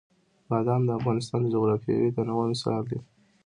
[0.49, 2.99] بادام د افغانستان د جغرافیوي تنوع مثال دی.